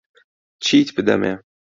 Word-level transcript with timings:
چیت 0.63 0.87
بدەمێ؟ 0.95 1.33